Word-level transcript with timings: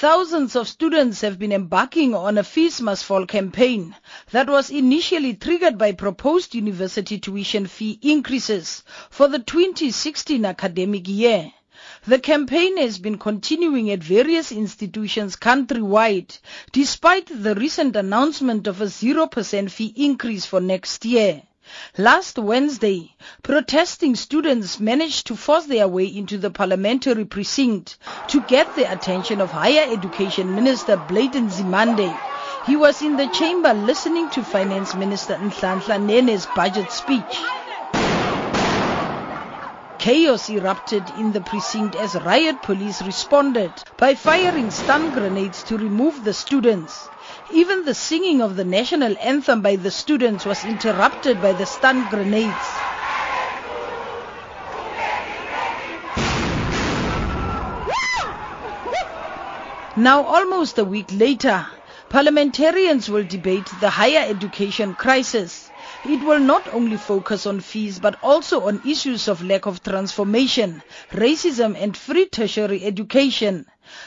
Thousands 0.00 0.56
of 0.56 0.66
students 0.66 1.20
have 1.20 1.38
been 1.38 1.52
embarking 1.52 2.14
on 2.14 2.38
a 2.38 2.42
Fees 2.42 2.80
Must 2.80 3.04
Fall 3.04 3.26
campaign 3.26 3.94
that 4.30 4.48
was 4.48 4.70
initially 4.70 5.34
triggered 5.34 5.76
by 5.76 5.92
proposed 5.92 6.54
university 6.54 7.18
tuition 7.18 7.66
fee 7.66 7.98
increases 8.00 8.82
for 9.10 9.28
the 9.28 9.40
2016 9.40 10.42
academic 10.46 11.06
year. 11.06 11.52
The 12.06 12.18
campaign 12.18 12.78
has 12.78 12.96
been 12.96 13.18
continuing 13.18 13.90
at 13.90 14.02
various 14.02 14.52
institutions 14.52 15.36
countrywide 15.36 16.38
despite 16.72 17.26
the 17.26 17.54
recent 17.54 17.94
announcement 17.94 18.66
of 18.68 18.80
a 18.80 18.86
0% 18.86 19.70
fee 19.70 19.92
increase 19.96 20.46
for 20.46 20.62
next 20.62 21.04
year. 21.04 21.42
Last 21.98 22.38
Wednesday, 22.38 23.14
protesting 23.42 24.16
students 24.16 24.80
managed 24.80 25.26
to 25.28 25.36
force 25.36 25.66
their 25.66 25.86
way 25.86 26.04
into 26.06 26.36
the 26.38 26.50
parliamentary 26.50 27.24
precinct 27.24 27.96
to 28.28 28.40
get 28.40 28.74
the 28.74 28.90
attention 28.90 29.40
of 29.40 29.52
Higher 29.52 29.86
Education 29.88 30.54
Minister 30.54 30.96
Blade 30.96 31.34
Nzimande. 31.34 32.22
He 32.62 32.76
was 32.76 33.02
in 33.02 33.16
the 33.16 33.28
chamber 33.28 33.72
listening 33.74 34.30
to 34.30 34.42
Finance 34.42 34.94
Minister 34.94 35.36
Nhlanhla 35.36 36.00
Nene's 36.00 36.46
budget 36.46 36.90
speech. 36.90 37.54
Chaos 40.00 40.48
erupted 40.48 41.10
in 41.10 41.30
the 41.32 41.42
precinct 41.42 41.94
as 41.94 42.14
riot 42.22 42.62
police 42.62 43.02
responded 43.02 43.70
by 43.98 44.14
firing 44.14 44.70
stun 44.70 45.10
grenades 45.10 45.62
to 45.64 45.76
remove 45.76 46.24
the 46.24 46.32
students. 46.32 47.10
Even 47.52 47.84
the 47.84 47.92
singing 47.92 48.40
of 48.40 48.56
the 48.56 48.64
national 48.64 49.14
anthem 49.20 49.60
by 49.60 49.76
the 49.76 49.90
students 49.90 50.46
was 50.46 50.64
interrupted 50.64 51.42
by 51.42 51.52
the 51.52 51.66
stun 51.66 52.08
grenades. 52.08 52.80
Now, 59.96 60.22
almost 60.24 60.78
a 60.78 60.84
week 60.84 61.08
later, 61.12 61.66
parliamentarians 62.08 63.10
will 63.10 63.24
debate 63.24 63.66
the 63.80 63.90
higher 63.90 64.24
education 64.26 64.94
crisis. 64.94 65.69
It 66.02 66.24
will 66.24 66.40
not 66.40 66.66
only 66.72 66.96
focus 66.96 67.44
on 67.44 67.60
fees 67.60 67.98
but 67.98 68.16
also 68.22 68.62
on 68.68 68.80
issues 68.84 69.28
of 69.28 69.42
lack 69.42 69.66
of 69.66 69.82
transformation, 69.82 70.82
racism 71.12 71.76
and 71.76 71.94
free 71.96 72.26
tertiary 72.26 72.82
education. 72.84 73.66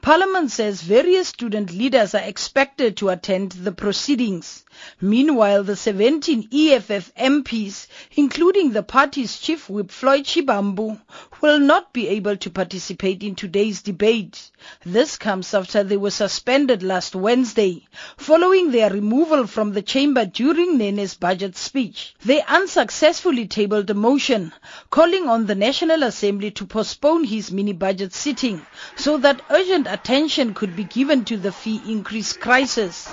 Parliament 0.00 0.50
says 0.50 0.82
various 0.82 1.28
student 1.28 1.72
leaders 1.72 2.14
are 2.14 2.22
expected 2.22 2.96
to 2.96 3.08
attend 3.08 3.52
the 3.52 3.72
proceedings. 3.72 4.64
Meanwhile, 5.00 5.64
the 5.64 5.76
17 5.76 6.48
EFF 6.52 7.14
MPs, 7.14 7.86
including 8.16 8.72
the 8.72 8.82
party's 8.82 9.38
chief 9.38 9.70
whip 9.70 9.90
Floyd 9.90 10.24
Shivambu, 10.24 11.00
will 11.40 11.58
not 11.58 11.92
be 11.92 12.08
able 12.08 12.36
to 12.36 12.50
participate 12.50 13.22
in 13.22 13.34
today's 13.34 13.82
debate. 13.82 14.50
This 14.84 15.16
comes 15.16 15.54
after 15.54 15.84
they 15.84 15.96
were 15.96 16.10
suspended 16.10 16.82
last 16.82 17.14
Wednesday, 17.14 17.86
following 18.16 18.72
their 18.72 18.90
removal 18.90 19.46
from 19.46 19.72
the 19.72 19.82
chamber 19.82 20.26
during 20.26 20.76
Nene's 20.76 21.14
budget 21.14 21.56
speech. 21.56 22.14
They 22.24 22.42
unsuccessfully 22.42 23.46
tabled 23.46 23.90
a 23.90 23.94
motion 23.94 24.52
calling 24.90 25.28
on 25.28 25.46
the 25.46 25.54
National 25.54 26.02
Assembly 26.02 26.50
to 26.52 26.66
postpone 26.66 27.24
his 27.24 27.52
mini-budget 27.52 28.12
sitting 28.12 28.66
so 28.96 29.18
that 29.18 29.40
urgent 29.50 29.63
attention 29.70 30.54
could 30.54 30.76
be 30.76 30.84
given 30.84 31.24
to 31.26 31.36
the 31.36 31.52
fee 31.52 31.80
increase 31.88 32.32
crisis. 32.34 33.08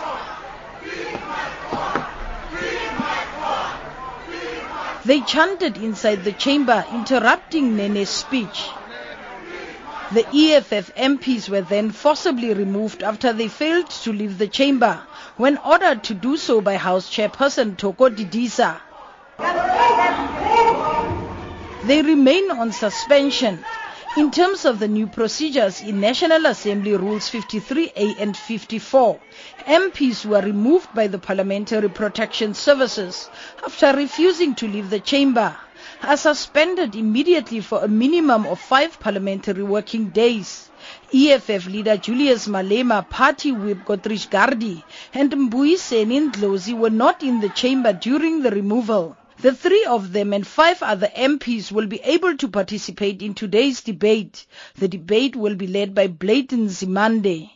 They 5.05 5.22
chanted 5.22 5.77
inside 5.77 6.23
the 6.23 6.31
chamber, 6.31 6.85
interrupting 6.91 7.75
Nene's 7.75 8.09
speech. 8.09 8.69
The 10.13 10.27
EFF 10.27 10.94
MPs 10.95 11.49
were 11.49 11.61
then 11.61 11.91
forcibly 11.91 12.53
removed 12.53 13.02
after 13.02 13.31
they 13.33 13.47
failed 13.47 13.89
to 14.03 14.11
leave 14.11 14.38
the 14.38 14.47
chamber 14.47 15.02
when 15.38 15.57
ordered 15.57 16.03
to 16.03 16.13
do 16.13 16.38
so 16.38 16.59
by 16.61 16.75
House 16.75 17.09
Chairperson 17.09 17.77
Thoko 17.77 18.09
Didiza. 18.09 18.81
They 21.88 22.01
remain 22.01 22.51
on 22.51 22.72
suspension. 22.72 23.63
In 24.13 24.29
terms 24.29 24.66
of 24.66 24.79
the 24.79 24.89
new 24.89 25.07
procedures 25.07 25.81
in 25.81 26.01
National 26.01 26.45
Assembly 26.47 26.97
Rules 26.97 27.29
53A 27.29 28.17
and 28.19 28.35
54, 28.35 29.22
MPs 29.66 30.25
were 30.25 30.41
removed 30.41 30.94
by 30.94 31.07
the 31.07 31.17
Parliamentary 31.17 31.89
Protection 31.89 32.53
Services 32.53 33.29
after 33.66 33.94
refusing 33.95 34.53
to 34.55 34.67
leave 34.67 34.89
the 34.89 34.99
chamber, 34.99 35.57
are 36.03 36.17
suspended 36.17 36.94
immediately 36.97 37.61
for 37.61 37.85
a 37.85 37.88
minimum 37.88 38.45
of 38.47 38.59
five 38.59 38.99
parliamentary 38.99 39.63
working 39.63 40.09
days. 40.09 40.69
EFF 41.13 41.67
leader 41.67 41.95
Julius 41.95 42.49
Malema, 42.49 43.07
party 43.09 43.53
whip 43.53 43.85
Godrich 43.85 44.29
Gardee, 44.29 44.83
and 45.13 45.31
Mbuyiseni 45.31 46.31
Ndlozi 46.31 46.73
were 46.73 46.89
not 46.89 47.23
in 47.23 47.39
the 47.39 47.49
chamber 47.49 47.93
during 47.93 48.41
the 48.41 48.51
removal. 48.51 49.16
The 49.41 49.56
three 49.56 49.85
of 49.85 50.13
them 50.13 50.34
and 50.34 50.46
five 50.46 50.84
other 50.84 51.07
MPs 51.16 51.72
will 51.72 51.88
be 51.88 52.00
able 52.02 52.38
to 52.38 52.47
participate 52.47 53.24
in 53.24 53.34
today's 53.34 53.81
debate. 53.81 54.46
The 54.75 54.88
debate 54.88 55.35
will 55.35 55.56
be 55.56 55.66
led 55.66 55.96
by 55.96 56.07
Blade 56.07 56.50
Nzimande. 56.50 57.50